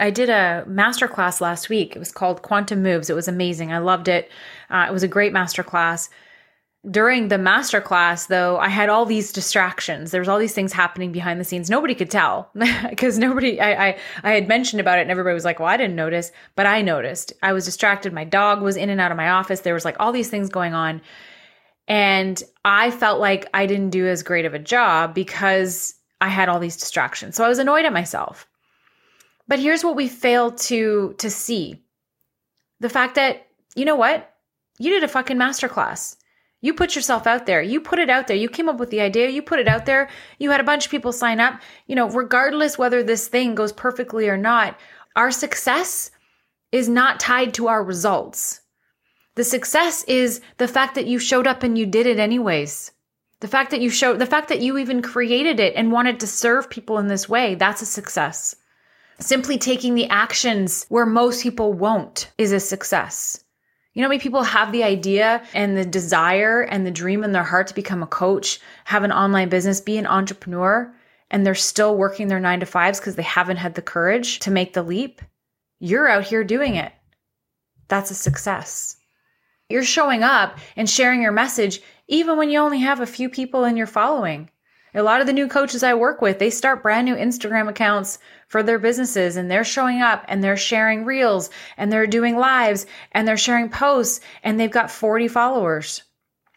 I 0.00 0.10
did 0.10 0.28
a 0.28 0.64
masterclass 0.66 1.40
last 1.40 1.68
week. 1.68 1.94
It 1.94 2.00
was 2.00 2.10
called 2.10 2.42
Quantum 2.42 2.82
Moves. 2.82 3.08
It 3.08 3.14
was 3.14 3.28
amazing. 3.28 3.72
I 3.72 3.78
loved 3.78 4.08
it. 4.08 4.32
Uh, 4.68 4.86
it 4.88 4.92
was 4.92 5.04
a 5.04 5.08
great 5.08 5.32
masterclass. 5.32 6.08
During 6.90 7.28
the 7.28 7.36
masterclass, 7.36 8.26
though, 8.26 8.58
I 8.58 8.68
had 8.68 8.88
all 8.88 9.06
these 9.06 9.32
distractions. 9.32 10.10
There 10.10 10.20
was 10.20 10.28
all 10.28 10.40
these 10.40 10.54
things 10.54 10.72
happening 10.72 11.12
behind 11.12 11.38
the 11.38 11.44
scenes. 11.44 11.70
Nobody 11.70 11.94
could 11.94 12.10
tell 12.10 12.50
because 12.90 13.16
nobody. 13.16 13.60
I, 13.60 13.90
I 13.90 13.98
I 14.24 14.30
had 14.32 14.48
mentioned 14.48 14.80
about 14.80 14.98
it, 14.98 15.02
and 15.02 15.10
everybody 15.12 15.34
was 15.34 15.44
like, 15.44 15.60
"Well, 15.60 15.68
I 15.68 15.76
didn't 15.76 15.94
notice," 15.94 16.32
but 16.56 16.66
I 16.66 16.82
noticed. 16.82 17.32
I 17.44 17.52
was 17.52 17.64
distracted. 17.64 18.12
My 18.12 18.24
dog 18.24 18.60
was 18.60 18.76
in 18.76 18.90
and 18.90 19.00
out 19.00 19.12
of 19.12 19.16
my 19.16 19.28
office. 19.28 19.60
There 19.60 19.74
was 19.74 19.84
like 19.84 20.00
all 20.00 20.10
these 20.10 20.30
things 20.30 20.48
going 20.48 20.74
on, 20.74 21.00
and 21.90 22.40
I 22.64 22.92
felt 22.92 23.18
like 23.18 23.48
I 23.52 23.66
didn't 23.66 23.90
do 23.90 24.06
as 24.06 24.22
great 24.22 24.44
of 24.44 24.54
a 24.54 24.60
job 24.60 25.12
because 25.12 25.92
I 26.20 26.28
had 26.28 26.48
all 26.48 26.60
these 26.60 26.76
distractions. 26.76 27.34
So 27.34 27.44
I 27.44 27.48
was 27.48 27.58
annoyed 27.58 27.84
at 27.84 27.92
myself. 27.92 28.46
But 29.48 29.58
here's 29.58 29.82
what 29.82 29.96
we 29.96 30.06
fail 30.06 30.52
to 30.52 31.16
to 31.18 31.28
see. 31.28 31.82
The 32.78 32.88
fact 32.88 33.16
that, 33.16 33.48
you 33.74 33.84
know 33.84 33.96
what? 33.96 34.32
You 34.78 34.90
did 34.90 35.02
a 35.02 35.08
fucking 35.08 35.36
masterclass. 35.36 36.16
You 36.60 36.74
put 36.74 36.94
yourself 36.94 37.26
out 37.26 37.46
there. 37.46 37.60
You 37.60 37.80
put 37.80 37.98
it 37.98 38.08
out 38.08 38.28
there. 38.28 38.36
You 38.36 38.48
came 38.48 38.68
up 38.68 38.78
with 38.78 38.90
the 38.90 39.00
idea. 39.00 39.28
You 39.28 39.42
put 39.42 39.58
it 39.58 39.66
out 39.66 39.84
there. 39.84 40.08
You 40.38 40.52
had 40.52 40.60
a 40.60 40.64
bunch 40.64 40.84
of 40.84 40.92
people 40.92 41.12
sign 41.12 41.40
up. 41.40 41.60
You 41.88 41.96
know, 41.96 42.08
regardless 42.08 42.78
whether 42.78 43.02
this 43.02 43.26
thing 43.26 43.56
goes 43.56 43.72
perfectly 43.72 44.28
or 44.28 44.36
not, 44.36 44.78
our 45.16 45.32
success 45.32 46.12
is 46.70 46.88
not 46.88 47.18
tied 47.18 47.52
to 47.54 47.66
our 47.66 47.82
results. 47.82 48.60
The 49.40 49.44
success 49.44 50.04
is 50.04 50.42
the 50.58 50.68
fact 50.68 50.96
that 50.96 51.06
you 51.06 51.18
showed 51.18 51.46
up 51.46 51.62
and 51.62 51.78
you 51.78 51.86
did 51.86 52.06
it 52.06 52.18
anyways. 52.18 52.92
The 53.40 53.48
fact 53.48 53.70
that 53.70 53.80
you 53.80 53.88
showed, 53.88 54.18
the 54.18 54.26
fact 54.26 54.50
that 54.50 54.60
you 54.60 54.76
even 54.76 55.00
created 55.00 55.58
it 55.58 55.74
and 55.76 55.90
wanted 55.90 56.20
to 56.20 56.26
serve 56.26 56.68
people 56.68 56.98
in 56.98 57.06
this 57.06 57.26
way, 57.26 57.54
that's 57.54 57.80
a 57.80 57.86
success. 57.86 58.54
Simply 59.18 59.56
taking 59.56 59.94
the 59.94 60.10
actions 60.10 60.84
where 60.90 61.06
most 61.06 61.42
people 61.42 61.72
won't 61.72 62.30
is 62.36 62.52
a 62.52 62.60
success. 62.60 63.42
You 63.94 64.02
know, 64.02 64.10
many 64.10 64.20
people 64.20 64.42
have 64.42 64.72
the 64.72 64.84
idea 64.84 65.42
and 65.54 65.74
the 65.74 65.86
desire 65.86 66.60
and 66.60 66.86
the 66.86 66.90
dream 66.90 67.24
in 67.24 67.32
their 67.32 67.42
heart 67.42 67.68
to 67.68 67.74
become 67.74 68.02
a 68.02 68.06
coach, 68.06 68.60
have 68.84 69.04
an 69.04 69.12
online 69.12 69.48
business, 69.48 69.80
be 69.80 69.96
an 69.96 70.06
entrepreneur, 70.06 70.94
and 71.30 71.46
they're 71.46 71.54
still 71.54 71.96
working 71.96 72.28
their 72.28 72.40
nine 72.40 72.60
to 72.60 72.66
fives 72.66 73.00
because 73.00 73.16
they 73.16 73.22
haven't 73.22 73.56
had 73.56 73.74
the 73.74 73.80
courage 73.80 74.40
to 74.40 74.50
make 74.50 74.74
the 74.74 74.82
leap. 74.82 75.22
You're 75.78 76.08
out 76.08 76.24
here 76.24 76.44
doing 76.44 76.76
it. 76.76 76.92
That's 77.88 78.10
a 78.10 78.14
success. 78.14 78.98
You're 79.70 79.84
showing 79.84 80.22
up 80.22 80.58
and 80.76 80.90
sharing 80.90 81.22
your 81.22 81.32
message 81.32 81.80
even 82.08 82.36
when 82.36 82.50
you 82.50 82.58
only 82.58 82.80
have 82.80 83.00
a 83.00 83.06
few 83.06 83.28
people 83.30 83.64
in 83.64 83.76
your 83.76 83.86
following. 83.86 84.50
A 84.92 85.02
lot 85.02 85.20
of 85.20 85.28
the 85.28 85.32
new 85.32 85.46
coaches 85.46 85.84
I 85.84 85.94
work 85.94 86.20
with, 86.20 86.40
they 86.40 86.50
start 86.50 86.82
brand 86.82 87.04
new 87.04 87.14
Instagram 87.14 87.68
accounts 87.68 88.18
for 88.48 88.64
their 88.64 88.80
businesses 88.80 89.36
and 89.36 89.48
they're 89.48 89.62
showing 89.62 90.02
up 90.02 90.24
and 90.26 90.42
they're 90.42 90.56
sharing 90.56 91.04
reels 91.04 91.50
and 91.76 91.92
they're 91.92 92.08
doing 92.08 92.36
lives 92.36 92.86
and 93.12 93.26
they're 93.26 93.36
sharing 93.36 93.68
posts 93.68 94.20
and 94.42 94.58
they've 94.58 94.70
got 94.70 94.90
40 94.90 95.28
followers 95.28 96.02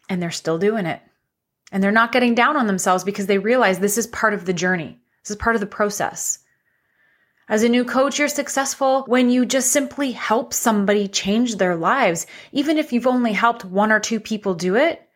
and 0.08 0.20
they're 0.20 0.32
still 0.32 0.58
doing 0.58 0.84
it. 0.84 1.00
And 1.70 1.82
they're 1.82 1.92
not 1.92 2.10
getting 2.10 2.34
down 2.34 2.56
on 2.56 2.66
themselves 2.66 3.04
because 3.04 3.26
they 3.26 3.38
realize 3.38 3.78
this 3.78 3.98
is 3.98 4.08
part 4.08 4.34
of 4.34 4.44
the 4.44 4.52
journey. 4.52 4.98
This 5.22 5.30
is 5.30 5.36
part 5.36 5.54
of 5.54 5.60
the 5.60 5.66
process. 5.66 6.40
As 7.48 7.62
a 7.62 7.68
new 7.68 7.84
coach, 7.84 8.18
you're 8.18 8.28
successful 8.28 9.04
when 9.06 9.28
you 9.28 9.44
just 9.44 9.70
simply 9.70 10.12
help 10.12 10.54
somebody 10.54 11.08
change 11.08 11.56
their 11.56 11.76
lives. 11.76 12.26
Even 12.52 12.78
if 12.78 12.92
you've 12.92 13.06
only 13.06 13.32
helped 13.32 13.64
one 13.64 13.92
or 13.92 14.00
two 14.00 14.18
people 14.18 14.54
do 14.54 14.76
it, 14.76 15.06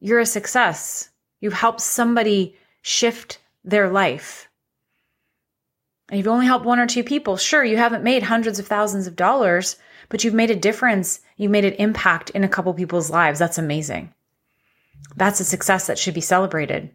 you're 0.00 0.20
a 0.20 0.26
success. 0.26 1.10
You've 1.40 1.52
helped 1.52 1.80
somebody 1.80 2.56
shift 2.80 3.38
their 3.64 3.90
life. 3.90 4.48
And 6.08 6.18
you've 6.18 6.28
only 6.28 6.46
helped 6.46 6.64
one 6.64 6.78
or 6.78 6.86
two 6.86 7.04
people. 7.04 7.36
Sure, 7.36 7.64
you 7.64 7.76
haven't 7.76 8.04
made 8.04 8.22
hundreds 8.22 8.58
of 8.58 8.66
thousands 8.66 9.06
of 9.06 9.16
dollars, 9.16 9.76
but 10.08 10.24
you've 10.24 10.34
made 10.34 10.50
a 10.50 10.56
difference. 10.56 11.20
You've 11.36 11.50
made 11.50 11.64
an 11.64 11.74
impact 11.74 12.30
in 12.30 12.44
a 12.44 12.48
couple 12.48 12.72
people's 12.72 13.10
lives. 13.10 13.38
That's 13.38 13.58
amazing. 13.58 14.12
That's 15.16 15.40
a 15.40 15.44
success 15.44 15.86
that 15.86 15.98
should 15.98 16.14
be 16.14 16.20
celebrated. 16.20 16.90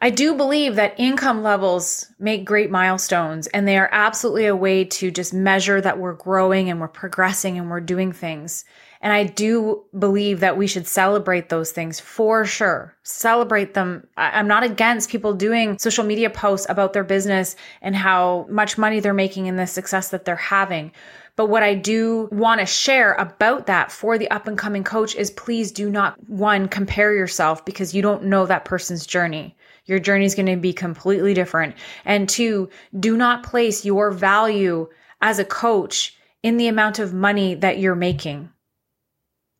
I 0.00 0.10
do 0.10 0.34
believe 0.34 0.76
that 0.76 0.98
income 0.98 1.42
levels 1.42 2.06
make 2.18 2.44
great 2.44 2.70
milestones 2.70 3.46
and 3.48 3.66
they 3.66 3.78
are 3.78 3.88
absolutely 3.92 4.46
a 4.46 4.56
way 4.56 4.84
to 4.84 5.10
just 5.10 5.32
measure 5.32 5.80
that 5.80 5.98
we're 5.98 6.14
growing 6.14 6.68
and 6.68 6.80
we're 6.80 6.88
progressing 6.88 7.58
and 7.58 7.70
we're 7.70 7.80
doing 7.80 8.12
things. 8.12 8.64
And 9.00 9.12
I 9.12 9.24
do 9.24 9.84
believe 9.98 10.40
that 10.40 10.56
we 10.56 10.66
should 10.66 10.86
celebrate 10.86 11.48
those 11.48 11.72
things 11.72 12.00
for 12.00 12.44
sure. 12.44 12.94
Celebrate 13.02 13.74
them. 13.74 14.06
I'm 14.16 14.48
not 14.48 14.64
against 14.64 15.10
people 15.10 15.34
doing 15.34 15.78
social 15.78 16.04
media 16.04 16.30
posts 16.30 16.66
about 16.68 16.92
their 16.92 17.04
business 17.04 17.54
and 17.80 17.94
how 17.94 18.46
much 18.50 18.78
money 18.78 19.00
they're 19.00 19.14
making 19.14 19.46
and 19.48 19.58
the 19.58 19.66
success 19.66 20.08
that 20.08 20.24
they're 20.24 20.36
having. 20.36 20.92
But 21.36 21.46
what 21.46 21.62
I 21.62 21.74
do 21.74 22.28
want 22.32 22.60
to 22.60 22.66
share 22.66 23.12
about 23.14 23.66
that 23.66 23.92
for 23.92 24.18
the 24.18 24.30
up 24.30 24.48
and 24.48 24.56
coming 24.56 24.84
coach 24.84 25.14
is 25.14 25.30
please 25.30 25.70
do 25.72 25.90
not 25.90 26.16
one 26.28 26.68
compare 26.68 27.14
yourself 27.14 27.64
because 27.64 27.94
you 27.94 28.02
don't 28.02 28.24
know 28.24 28.46
that 28.46 28.64
person's 28.64 29.06
journey. 29.06 29.56
Your 29.86 29.98
journey 29.98 30.24
is 30.24 30.34
going 30.34 30.46
to 30.46 30.56
be 30.56 30.72
completely 30.72 31.34
different. 31.34 31.76
And 32.04 32.28
two, 32.28 32.70
do 32.98 33.16
not 33.16 33.42
place 33.42 33.84
your 33.84 34.10
value 34.10 34.88
as 35.20 35.38
a 35.38 35.44
coach 35.44 36.16
in 36.42 36.56
the 36.56 36.68
amount 36.68 36.98
of 36.98 37.12
money 37.14 37.54
that 37.56 37.78
you're 37.78 37.94
making. 37.94 38.50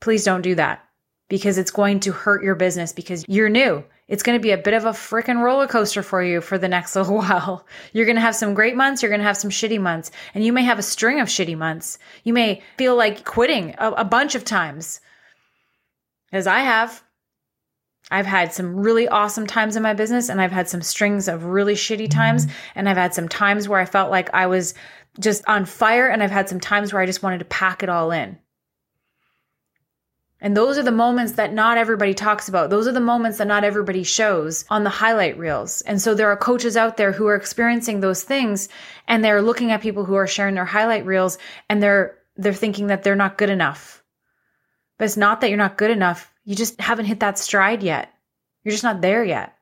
Please 0.01 0.25
don't 0.25 0.43
do 0.43 0.55
that 0.55 0.85
because 1.29 1.59
it's 1.59 1.71
going 1.71 2.01
to 2.01 2.13
hurt 2.13 2.43
your 2.43 2.55
business 2.55 2.93
because 2.93 3.25
you're 3.29 3.49
new. 3.49 3.85
It's 4.07 4.23
going 4.23 4.39
to 4.39 4.43
be 4.43 4.51
a 4.51 4.59
bit 4.59 4.75
of 4.75 4.85
a 4.85 4.91
freaking 4.91 5.43
roller 5.43 5.67
coaster 5.67 6.03
for 6.03 6.23
you 6.23 6.41
for 6.41 6.59
the 6.59 6.69
next 6.69 6.95
little 6.97 7.17
while. 7.17 7.67
You're 7.93 8.05
going 8.07 8.17
to 8.17 8.23
have 8.23 8.37
some 8.37 8.55
great 8.55 8.77
months. 8.77 9.03
You're 9.03 9.11
going 9.11 9.21
to 9.21 9.27
have 9.27 9.37
some 9.37 9.51
shitty 9.51 9.81
months 9.81 10.11
and 10.35 10.45
you 10.45 10.53
may 10.53 10.63
have 10.63 10.79
a 10.79 10.83
string 10.83 11.21
of 11.21 11.29
shitty 11.29 11.57
months. 11.57 11.99
You 12.23 12.33
may 12.33 12.63
feel 12.77 12.97
like 12.97 13.25
quitting 13.25 13.75
a, 13.79 13.91
a 13.93 14.05
bunch 14.05 14.35
of 14.35 14.45
times 14.45 15.01
as 16.33 16.47
I 16.47 16.61
have. 16.61 17.03
I've 18.11 18.27
had 18.27 18.53
some 18.53 18.77
really 18.77 19.09
awesome 19.09 19.47
times 19.47 19.77
in 19.77 19.83
my 19.83 19.95
business 19.95 20.29
and 20.29 20.41
I've 20.41 20.53
had 20.53 20.69
some 20.69 20.83
strings 20.83 21.27
of 21.27 21.45
really 21.45 21.75
shitty 21.75 22.11
times. 22.11 22.47
Mm-hmm. 22.47 22.55
And 22.77 22.89
I've 22.89 22.97
had 22.97 23.15
some 23.15 23.29
times 23.29 23.69
where 23.69 23.81
I 23.81 23.87
felt 23.87 24.11
like 24.11 24.33
I 24.35 24.47
was 24.47 24.75
just 25.19 25.43
on 25.47 25.65
fire. 25.65 26.09
And 26.09 26.23
I've 26.23 26.31
had 26.31 26.49
some 26.49 26.61
times 26.61 26.93
where 26.93 27.01
I 27.01 27.07
just 27.07 27.23
wanted 27.23 27.39
to 27.39 27.45
pack 27.47 27.83
it 27.83 27.89
all 27.89 28.11
in. 28.11 28.39
And 30.45 30.55
those 30.55 30.77
are 30.77 30.83
the 30.83 30.93
moments 30.93 31.33
that 31.33 31.55
not 31.55 31.79
everybody 31.79 32.13
talks 32.13 32.51
about. 32.51 32.69
Those 32.69 32.87
are 32.87 32.93
the 32.93 33.01
moments 33.01 33.39
that 33.39 33.47
not 33.47 33.65
everybody 33.65 34.03
shows 34.03 34.67
on 34.69 34.85
the 34.85 34.91
highlight 34.91 35.39
reels. 35.39 35.81
And 35.81 36.03
so 36.03 36.15
there 36.15 36.29
are 36.29 36.37
coaches 36.37 36.77
out 36.77 36.99
there 36.99 37.13
who 37.13 37.27
are 37.29 37.35
experiencing 37.35 38.01
those 38.01 38.23
things 38.23 38.69
and 39.09 39.25
they're 39.25 39.41
looking 39.41 39.71
at 39.71 39.81
people 39.81 40.05
who 40.05 40.17
are 40.17 40.27
sharing 40.27 40.55
their 40.55 40.67
highlight 40.67 41.07
reels 41.07 41.39
and 41.71 41.83
they're 41.83 42.19
they're 42.37 42.53
thinking 42.53 42.89
that 42.89 43.05
they're 43.05 43.17
not 43.17 43.39
good 43.39 43.49
enough. 43.49 44.03
But 44.99 45.07
it's 45.07 45.17
not 45.17 45.41
that 45.41 45.49
you're 45.49 45.57
not 45.57 45.79
good 45.79 45.91
enough. 45.91 46.34
You 46.45 46.55
just 46.55 46.81
haven't 46.81 47.07
hit 47.07 47.21
that 47.21 47.39
stride 47.39 47.83
yet. 47.83 48.13
You're 48.63 48.73
just 48.73 48.85
not 48.85 49.01
there 49.01 49.25
yet. 49.25 49.57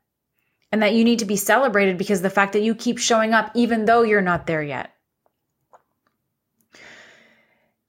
And 0.71 0.83
that 0.83 0.95
you 0.95 1.05
need 1.05 1.19
to 1.21 1.25
be 1.25 1.37
celebrated 1.37 1.99
because 1.99 2.23
the 2.23 2.31
fact 2.31 2.55
that 2.55 2.63
you 2.63 2.75
keep 2.75 2.99
showing 2.99 3.35
up 3.35 3.51
even 3.55 3.85
though 3.85 4.03
you're 4.03 4.21
not 4.23 4.47
there 4.47 4.63
yet. 4.63 4.93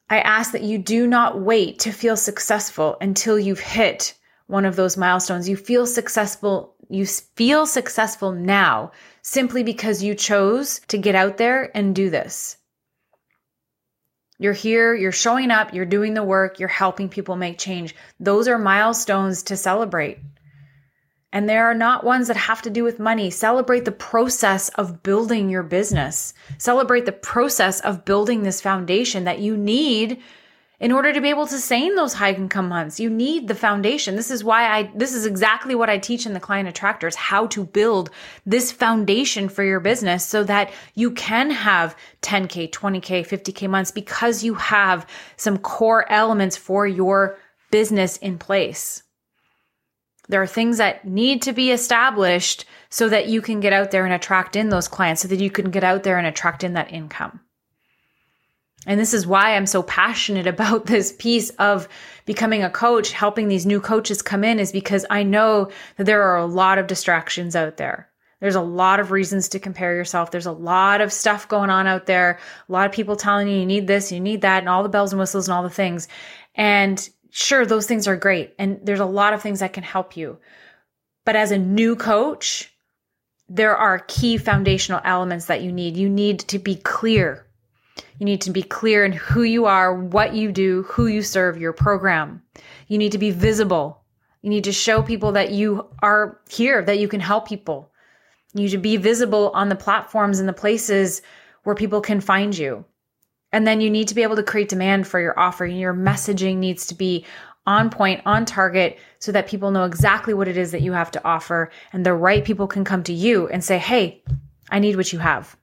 I 0.09 0.19
ask 0.19 0.51
that 0.51 0.63
you 0.63 0.77
do 0.77 1.07
not 1.07 1.41
wait 1.41 1.79
to 1.79 1.91
feel 1.91 2.17
successful 2.17 2.97
until 3.01 3.39
you've 3.39 3.59
hit 3.59 4.13
one 4.47 4.65
of 4.65 4.75
those 4.75 4.97
milestones. 4.97 5.49
You 5.49 5.55
feel 5.55 5.87
successful, 5.87 6.75
you 6.89 7.05
feel 7.05 7.65
successful 7.65 8.31
now 8.31 8.91
simply 9.21 9.63
because 9.63 10.03
you 10.03 10.13
chose 10.13 10.81
to 10.89 10.97
get 10.97 11.15
out 11.15 11.37
there 11.37 11.75
and 11.75 11.95
do 11.95 12.09
this. 12.09 12.57
You're 14.43 14.51
here, 14.51 14.93
you're 14.93 15.13
showing 15.13 15.51
up, 15.51 15.73
you're 15.73 15.85
doing 15.85 16.15
the 16.15 16.21
work, 16.21 16.59
you're 16.59 16.67
helping 16.67 17.07
people 17.07 17.37
make 17.37 17.57
change. 17.57 17.95
Those 18.19 18.49
are 18.49 18.57
milestones 18.57 19.43
to 19.43 19.55
celebrate. 19.55 20.19
And 21.31 21.47
there 21.47 21.67
are 21.67 21.73
not 21.73 22.03
ones 22.03 22.27
that 22.27 22.35
have 22.35 22.61
to 22.63 22.69
do 22.69 22.83
with 22.83 22.99
money. 22.99 23.29
Celebrate 23.29 23.85
the 23.85 23.93
process 23.93 24.67
of 24.67 25.01
building 25.01 25.49
your 25.49 25.63
business. 25.63 26.33
Celebrate 26.57 27.05
the 27.05 27.13
process 27.13 27.79
of 27.79 28.03
building 28.03 28.43
this 28.43 28.59
foundation 28.59 29.23
that 29.23 29.39
you 29.39 29.55
need 29.55 30.21
in 30.83 30.91
order 30.91 31.13
to 31.13 31.21
be 31.21 31.29
able 31.29 31.45
to 31.45 31.53
sustain 31.53 31.95
those 31.95 32.13
high 32.13 32.33
income 32.33 32.67
months. 32.67 32.99
You 32.99 33.09
need 33.09 33.47
the 33.47 33.55
foundation. 33.55 34.17
This 34.17 34.29
is 34.29 34.43
why 34.43 34.67
I, 34.67 34.91
this 34.93 35.13
is 35.13 35.25
exactly 35.25 35.75
what 35.75 35.89
I 35.89 35.97
teach 35.97 36.25
in 36.25 36.33
the 36.33 36.41
client 36.41 36.67
attractors, 36.67 37.15
how 37.15 37.47
to 37.47 37.63
build 37.63 38.09
this 38.45 38.69
foundation 38.69 39.47
for 39.47 39.63
your 39.63 39.79
business 39.79 40.25
so 40.25 40.43
that 40.43 40.73
you 40.93 41.11
can 41.11 41.51
have 41.51 41.95
10K, 42.21 42.69
20K, 42.69 43.25
50K 43.25 43.69
months 43.69 43.91
because 43.91 44.43
you 44.43 44.55
have 44.55 45.07
some 45.37 45.57
core 45.57 46.05
elements 46.11 46.57
for 46.57 46.85
your 46.85 47.37
business 47.71 48.17
in 48.17 48.37
place. 48.37 49.03
There 50.27 50.41
are 50.41 50.47
things 50.47 50.79
that 50.79 51.07
need 51.07 51.43
to 51.43 51.53
be 51.53 51.71
established 51.71 52.65
so 52.89 53.07
that 53.07 53.29
you 53.29 53.41
can 53.41 53.61
get 53.61 53.71
out 53.71 53.91
there 53.91 54.03
and 54.03 54.13
attract 54.13 54.57
in 54.57 54.67
those 54.67 54.89
clients, 54.89 55.21
so 55.21 55.29
that 55.29 55.39
you 55.39 55.49
can 55.49 55.71
get 55.71 55.85
out 55.85 56.03
there 56.03 56.17
and 56.17 56.27
attract 56.27 56.61
in 56.61 56.73
that 56.73 56.91
income. 56.91 57.39
And 58.85 58.99
this 58.99 59.13
is 59.13 59.25
why 59.25 59.55
I'm 59.55 59.65
so 59.65 59.83
passionate 59.83 60.47
about 60.53 60.85
this 60.85 61.13
piece 61.13 61.49
of 61.51 61.87
becoming 62.25 62.63
a 62.63 62.69
coach, 62.69 63.11
helping 63.11 63.47
these 63.47 63.65
new 63.65 63.81
coaches 63.81 64.21
come 64.21 64.43
in, 64.43 64.59
is 64.59 64.71
because 64.71 65.05
I 65.09 65.23
know 65.23 65.71
that 65.97 66.05
there 66.05 66.23
are 66.23 66.37
a 66.37 66.45
lot 66.45 66.77
of 66.77 66.87
distractions 66.87 67.55
out 67.55 67.77
there. 67.77 68.09
There's 68.39 68.55
a 68.55 68.61
lot 68.61 68.99
of 68.99 69.11
reasons 69.11 69.47
to 69.49 69.59
compare 69.59 69.95
yourself. 69.95 70.29
There's 70.29 70.47
a 70.47 70.51
lot 70.51 70.99
of 70.99 71.13
stuff 71.13 71.47
going 71.47 71.69
on 71.69 71.87
out 71.87 72.07
there. 72.07 72.39
A 72.67 72.71
lot 72.71 72.85
of 72.85 72.91
people 72.91 73.15
telling 73.15 73.47
you 73.47 73.55
you 73.55 73.65
need 73.65 73.87
this, 73.87 74.11
you 74.11 74.19
need 74.19 74.41
that, 74.41 74.59
and 74.59 74.67
all 74.67 74.83
the 74.83 74.89
bells 74.89 75.13
and 75.13 75.19
whistles 75.19 75.47
and 75.47 75.55
all 75.55 75.63
the 75.63 75.69
things. 75.69 76.09
And 76.53 77.09
sure, 77.31 77.65
those 77.65 77.87
things 77.87 78.05
are 78.05 78.17
great. 78.17 78.53
And 78.59 78.81
there's 78.83 78.99
a 78.99 79.05
lot 79.05 79.33
of 79.33 79.41
things 79.41 79.61
that 79.61 79.71
can 79.71 79.83
help 79.83 80.17
you. 80.17 80.39
But 81.25 81.37
as 81.37 81.51
a 81.51 81.57
new 81.57 81.95
coach, 81.95 82.69
there 83.47 83.77
are 83.77 83.99
key 83.99 84.37
foundational 84.37 84.99
elements 85.05 85.45
that 85.45 85.61
you 85.61 85.71
need. 85.71 85.95
You 85.95 86.09
need 86.09 86.39
to 86.39 86.59
be 86.59 86.75
clear. 86.75 87.42
You 88.19 88.25
need 88.25 88.41
to 88.41 88.51
be 88.51 88.63
clear 88.63 89.03
in 89.05 89.11
who 89.11 89.43
you 89.43 89.65
are, 89.65 89.93
what 89.93 90.33
you 90.33 90.51
do, 90.51 90.83
who 90.83 91.07
you 91.07 91.21
serve, 91.21 91.59
your 91.59 91.73
program. 91.73 92.41
You 92.87 92.97
need 92.97 93.11
to 93.13 93.17
be 93.17 93.31
visible. 93.31 94.03
You 94.41 94.49
need 94.49 94.65
to 94.65 94.71
show 94.71 95.01
people 95.01 95.31
that 95.33 95.51
you 95.51 95.87
are 96.01 96.39
here, 96.49 96.83
that 96.83 96.99
you 96.99 97.07
can 97.07 97.19
help 97.19 97.47
people. 97.47 97.91
You 98.53 98.63
need 98.63 98.71
to 98.71 98.77
be 98.77 98.97
visible 98.97 99.51
on 99.55 99.69
the 99.69 99.75
platforms 99.75 100.39
and 100.39 100.47
the 100.47 100.53
places 100.53 101.21
where 101.63 101.75
people 101.75 102.01
can 102.01 102.21
find 102.21 102.55
you. 102.55 102.85
And 103.51 103.65
then 103.65 103.81
you 103.81 103.89
need 103.89 104.07
to 104.09 104.15
be 104.15 104.23
able 104.23 104.35
to 104.35 104.43
create 104.43 104.69
demand 104.69 105.07
for 105.07 105.19
your 105.19 105.39
offer. 105.39 105.65
Your 105.65 105.93
messaging 105.93 106.57
needs 106.57 106.87
to 106.87 106.95
be 106.95 107.25
on 107.65 107.89
point, 107.89 108.21
on 108.25 108.45
target, 108.45 108.99
so 109.19 109.31
that 109.31 109.47
people 109.47 109.71
know 109.71 109.85
exactly 109.85 110.33
what 110.33 110.47
it 110.47 110.57
is 110.57 110.71
that 110.71 110.81
you 110.81 110.91
have 110.91 111.11
to 111.11 111.23
offer. 111.23 111.71
And 111.93 112.05
the 112.05 112.13
right 112.13 112.43
people 112.43 112.67
can 112.67 112.83
come 112.83 113.03
to 113.03 113.13
you 113.13 113.47
and 113.47 113.63
say, 113.63 113.77
Hey, 113.77 114.23
I 114.69 114.79
need 114.79 114.97
what 114.97 115.13
you 115.13 115.19
have. 115.19 115.55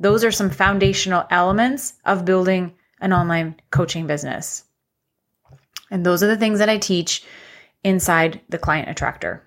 Those 0.00 0.24
are 0.24 0.32
some 0.32 0.50
foundational 0.50 1.26
elements 1.30 1.94
of 2.06 2.24
building 2.24 2.74
an 3.00 3.12
online 3.12 3.60
coaching 3.70 4.06
business. 4.06 4.64
And 5.90 6.04
those 6.04 6.22
are 6.22 6.26
the 6.26 6.38
things 6.38 6.58
that 6.58 6.70
I 6.70 6.78
teach 6.78 7.22
inside 7.84 8.40
the 8.48 8.58
client 8.58 8.88
attractor. 8.88 9.46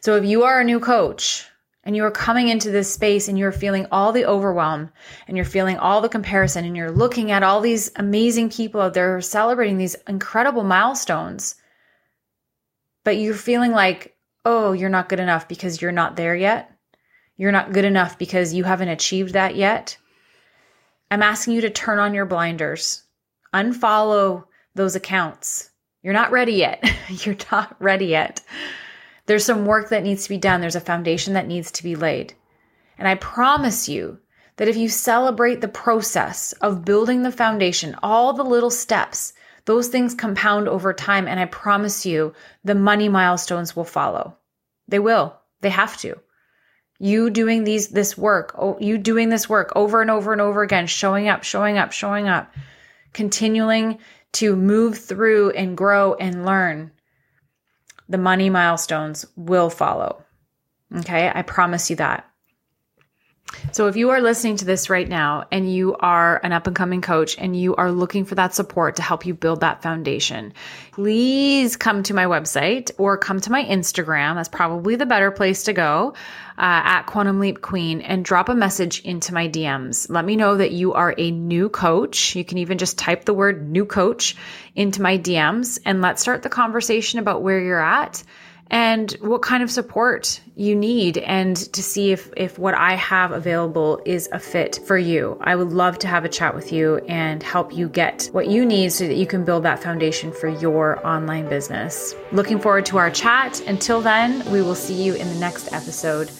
So 0.00 0.16
if 0.16 0.24
you 0.24 0.44
are 0.44 0.60
a 0.60 0.64
new 0.64 0.80
coach 0.80 1.46
and 1.84 1.96
you 1.96 2.04
are 2.04 2.10
coming 2.10 2.48
into 2.48 2.70
this 2.70 2.92
space 2.92 3.28
and 3.28 3.38
you're 3.38 3.52
feeling 3.52 3.86
all 3.90 4.12
the 4.12 4.26
overwhelm 4.26 4.90
and 5.26 5.36
you're 5.36 5.46
feeling 5.46 5.78
all 5.78 6.00
the 6.00 6.08
comparison 6.08 6.64
and 6.64 6.76
you're 6.76 6.90
looking 6.90 7.30
at 7.30 7.42
all 7.42 7.60
these 7.60 7.90
amazing 7.96 8.50
people 8.50 8.80
out 8.80 8.94
there 8.94 9.20
celebrating 9.20 9.78
these 9.78 9.96
incredible 10.08 10.64
milestones, 10.64 11.54
but 13.04 13.16
you're 13.16 13.34
feeling 13.34 13.72
like, 13.72 14.14
oh, 14.44 14.72
you're 14.72 14.90
not 14.90 15.08
good 15.08 15.20
enough 15.20 15.48
because 15.48 15.80
you're 15.80 15.92
not 15.92 16.16
there 16.16 16.34
yet. 16.34 16.70
You're 17.40 17.52
not 17.52 17.72
good 17.72 17.86
enough 17.86 18.18
because 18.18 18.52
you 18.52 18.64
haven't 18.64 18.90
achieved 18.90 19.32
that 19.32 19.56
yet. 19.56 19.96
I'm 21.10 21.22
asking 21.22 21.54
you 21.54 21.62
to 21.62 21.70
turn 21.70 21.98
on 21.98 22.12
your 22.12 22.26
blinders, 22.26 23.02
unfollow 23.54 24.44
those 24.74 24.94
accounts. 24.94 25.70
You're 26.02 26.12
not 26.12 26.32
ready 26.32 26.52
yet. 26.52 26.84
you're 27.08 27.38
not 27.50 27.76
ready 27.80 28.08
yet. 28.08 28.42
There's 29.24 29.46
some 29.46 29.64
work 29.64 29.88
that 29.88 30.02
needs 30.02 30.24
to 30.24 30.28
be 30.28 30.36
done, 30.36 30.60
there's 30.60 30.76
a 30.76 30.82
foundation 30.82 31.32
that 31.32 31.46
needs 31.46 31.70
to 31.70 31.82
be 31.82 31.96
laid. 31.96 32.34
And 32.98 33.08
I 33.08 33.14
promise 33.14 33.88
you 33.88 34.18
that 34.56 34.68
if 34.68 34.76
you 34.76 34.90
celebrate 34.90 35.62
the 35.62 35.68
process 35.68 36.52
of 36.60 36.84
building 36.84 37.22
the 37.22 37.32
foundation, 37.32 37.96
all 38.02 38.34
the 38.34 38.44
little 38.44 38.70
steps, 38.70 39.32
those 39.64 39.88
things 39.88 40.14
compound 40.14 40.68
over 40.68 40.92
time. 40.92 41.26
And 41.26 41.40
I 41.40 41.46
promise 41.46 42.04
you, 42.04 42.34
the 42.64 42.74
money 42.74 43.08
milestones 43.08 43.74
will 43.74 43.84
follow. 43.84 44.36
They 44.88 44.98
will. 44.98 45.34
They 45.62 45.70
have 45.70 45.96
to. 46.00 46.20
You 47.02 47.30
doing 47.30 47.64
these, 47.64 47.88
this 47.88 48.16
work, 48.16 48.54
you 48.78 48.98
doing 48.98 49.30
this 49.30 49.48
work 49.48 49.72
over 49.74 50.00
and 50.00 50.10
over 50.10 50.32
and 50.32 50.40
over 50.40 50.62
again, 50.62 50.86
showing 50.86 51.28
up, 51.28 51.42
showing 51.42 51.78
up, 51.78 51.92
showing 51.92 52.28
up, 52.28 52.54
continuing 53.12 53.98
to 54.32 54.54
move 54.54 54.98
through 54.98 55.50
and 55.50 55.76
grow 55.76 56.14
and 56.14 56.44
learn 56.44 56.92
the 58.08 58.18
money 58.18 58.50
milestones 58.50 59.24
will 59.34 59.70
follow. 59.70 60.24
Okay, 60.94 61.32
I 61.34 61.42
promise 61.42 61.90
you 61.90 61.96
that. 61.96 62.29
So, 63.72 63.86
if 63.86 63.96
you 63.96 64.10
are 64.10 64.20
listening 64.20 64.56
to 64.56 64.64
this 64.64 64.90
right 64.90 65.08
now 65.08 65.44
and 65.50 65.72
you 65.72 65.96
are 65.96 66.40
an 66.42 66.52
up 66.52 66.66
and 66.66 66.76
coming 66.76 67.00
coach 67.00 67.36
and 67.38 67.56
you 67.58 67.76
are 67.76 67.92
looking 67.92 68.24
for 68.24 68.34
that 68.34 68.54
support 68.54 68.96
to 68.96 69.02
help 69.02 69.26
you 69.26 69.34
build 69.34 69.60
that 69.60 69.82
foundation, 69.82 70.52
please 70.92 71.76
come 71.76 72.02
to 72.04 72.14
my 72.14 72.24
website 72.26 72.90
or 72.98 73.16
come 73.16 73.40
to 73.40 73.52
my 73.52 73.64
Instagram. 73.64 74.34
That's 74.34 74.48
probably 74.48 74.96
the 74.96 75.06
better 75.06 75.30
place 75.30 75.64
to 75.64 75.72
go 75.72 76.14
uh, 76.58 76.82
at 76.84 77.02
Quantum 77.02 77.40
Leap 77.40 77.60
Queen 77.60 78.00
and 78.00 78.24
drop 78.24 78.48
a 78.48 78.54
message 78.54 79.00
into 79.02 79.34
my 79.34 79.48
DMs. 79.48 80.10
Let 80.10 80.24
me 80.24 80.36
know 80.36 80.56
that 80.56 80.72
you 80.72 80.92
are 80.94 81.14
a 81.16 81.30
new 81.30 81.68
coach. 81.68 82.36
You 82.36 82.44
can 82.44 82.58
even 82.58 82.78
just 82.78 82.98
type 82.98 83.24
the 83.24 83.34
word 83.34 83.68
new 83.68 83.84
coach 83.84 84.36
into 84.74 85.02
my 85.02 85.18
DMs 85.18 85.78
and 85.84 86.02
let's 86.02 86.22
start 86.22 86.42
the 86.42 86.48
conversation 86.48 87.18
about 87.18 87.42
where 87.42 87.60
you're 87.60 87.80
at 87.80 88.22
and 88.70 89.12
what 89.20 89.42
kind 89.42 89.62
of 89.62 89.70
support 89.70 90.40
you 90.54 90.76
need 90.76 91.18
and 91.18 91.56
to 91.56 91.82
see 91.82 92.12
if 92.12 92.30
if 92.36 92.58
what 92.58 92.74
I 92.74 92.94
have 92.94 93.32
available 93.32 94.00
is 94.04 94.28
a 94.32 94.38
fit 94.38 94.80
for 94.86 94.96
you. 94.96 95.36
I 95.40 95.56
would 95.56 95.70
love 95.70 95.98
to 96.00 96.08
have 96.08 96.24
a 96.24 96.28
chat 96.28 96.54
with 96.54 96.72
you 96.72 96.98
and 97.08 97.42
help 97.42 97.74
you 97.74 97.88
get 97.88 98.28
what 98.32 98.48
you 98.48 98.64
need 98.64 98.92
so 98.92 99.06
that 99.06 99.16
you 99.16 99.26
can 99.26 99.44
build 99.44 99.64
that 99.64 99.82
foundation 99.82 100.32
for 100.32 100.48
your 100.48 101.04
online 101.06 101.48
business. 101.48 102.14
Looking 102.32 102.60
forward 102.60 102.86
to 102.86 102.98
our 102.98 103.10
chat. 103.10 103.60
Until 103.66 104.00
then, 104.00 104.48
we 104.50 104.62
will 104.62 104.74
see 104.74 105.02
you 105.02 105.14
in 105.14 105.28
the 105.28 105.40
next 105.40 105.72
episode. 105.72 106.30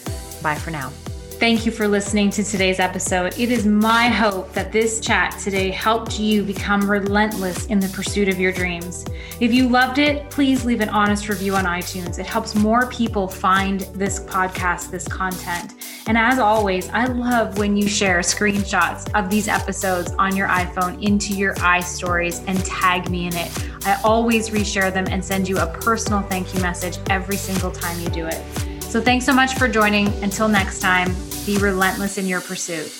Bye 0.43 0.55
for 0.55 0.71
now. 0.71 0.93
Thank 1.41 1.65
you 1.65 1.73
for 1.73 1.89
listening 1.89 2.29
to 2.33 2.45
today's 2.45 2.79
episode. 2.79 3.33
It 3.39 3.51
is 3.51 3.65
my 3.65 4.09
hope 4.09 4.53
that 4.53 4.73
this 4.73 5.01
chat 5.01 5.39
today 5.39 5.71
helped 5.71 6.21
you 6.21 6.43
become 6.43 6.89
relentless 6.89 7.65
in 7.69 7.81
the 7.81 7.89
pursuit 7.89 8.29
of 8.29 8.39
your 8.39 8.53
dreams. 8.53 9.07
If 9.41 9.51
you 9.51 9.67
loved 9.67 9.97
it, 9.97 10.29
please 10.29 10.67
leave 10.67 10.83
an 10.83 10.91
honest 10.91 11.31
review 11.31 11.57
on 11.57 11.65
iTunes. 11.65 12.19
It 12.19 12.27
helps 12.27 12.55
more 12.55 12.91
people 12.91 13.27
find 13.27 13.81
this 13.95 14.21
podcast, 14.21 14.91
this 14.91 15.09
content. 15.09 15.83
And 16.07 16.19
as 16.19 16.39
always, 16.39 16.91
I 16.91 17.07
love 17.07 17.57
when 17.57 17.75
you 17.75 17.89
share 17.89 18.19
screenshots 18.19 19.11
of 19.19 19.31
these 19.31 19.49
episodes 19.49 20.13
on 20.19 20.37
your 20.37 20.49
iPhone 20.49 21.03
into 21.03 21.33
your 21.33 21.55
iStories 21.55 22.45
and 22.49 22.63
tag 22.67 23.09
me 23.09 23.29
in 23.29 23.35
it. 23.35 23.51
I 23.87 23.99
always 24.05 24.51
reshare 24.51 24.93
them 24.93 25.07
and 25.09 25.25
send 25.25 25.49
you 25.49 25.57
a 25.57 25.67
personal 25.67 26.21
thank 26.21 26.53
you 26.53 26.61
message 26.61 26.99
every 27.09 27.37
single 27.39 27.71
time 27.71 27.99
you 27.99 28.11
do 28.11 28.27
it. 28.27 28.45
So 28.83 29.01
thanks 29.01 29.25
so 29.25 29.33
much 29.33 29.55
for 29.55 29.69
joining. 29.69 30.09
Until 30.23 30.49
next 30.49 30.81
time, 30.81 31.15
be 31.47 31.59
relentless 31.59 32.19
in 32.19 32.27
your 32.27 32.41
pursuit. 32.41 32.93